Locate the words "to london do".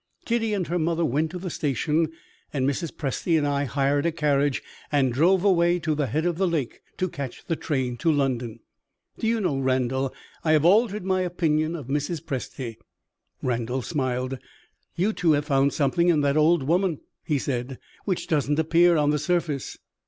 7.97-9.27